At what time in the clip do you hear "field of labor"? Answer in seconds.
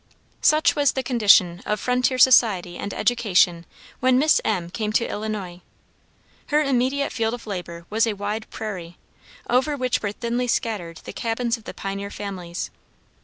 7.11-7.85